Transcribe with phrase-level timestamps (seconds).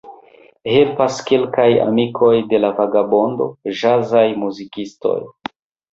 [0.75, 3.51] Helpas kelkaj amikoj de la vagabondo,
[3.83, 5.17] ĵazaj muzikistoj.